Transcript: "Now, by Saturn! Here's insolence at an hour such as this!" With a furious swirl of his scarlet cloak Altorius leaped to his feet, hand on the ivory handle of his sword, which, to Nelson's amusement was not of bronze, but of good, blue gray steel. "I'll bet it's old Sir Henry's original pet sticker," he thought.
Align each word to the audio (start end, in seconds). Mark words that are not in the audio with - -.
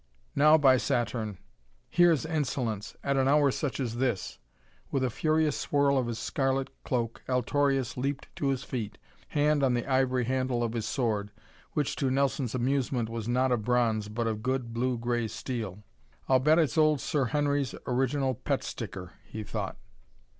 "Now, 0.35 0.57
by 0.57 0.77
Saturn! 0.77 1.37
Here's 1.87 2.25
insolence 2.25 2.95
at 3.03 3.17
an 3.17 3.27
hour 3.27 3.51
such 3.51 3.79
as 3.79 3.97
this!" 3.97 4.39
With 4.89 5.03
a 5.03 5.11
furious 5.11 5.55
swirl 5.55 5.95
of 5.95 6.07
his 6.07 6.17
scarlet 6.17 6.71
cloak 6.83 7.21
Altorius 7.29 7.97
leaped 7.97 8.27
to 8.37 8.47
his 8.47 8.63
feet, 8.63 8.97
hand 9.27 9.61
on 9.61 9.75
the 9.75 9.85
ivory 9.85 10.23
handle 10.23 10.63
of 10.63 10.73
his 10.73 10.87
sword, 10.87 11.29
which, 11.73 11.95
to 11.97 12.09
Nelson's 12.09 12.55
amusement 12.55 13.09
was 13.09 13.27
not 13.27 13.51
of 13.51 13.63
bronze, 13.63 14.07
but 14.07 14.25
of 14.25 14.41
good, 14.41 14.73
blue 14.73 14.97
gray 14.97 15.27
steel. 15.27 15.83
"I'll 16.27 16.39
bet 16.39 16.57
it's 16.57 16.79
old 16.79 16.99
Sir 16.99 17.25
Henry's 17.25 17.75
original 17.85 18.33
pet 18.33 18.63
sticker," 18.63 19.11
he 19.23 19.43
thought. 19.43 19.77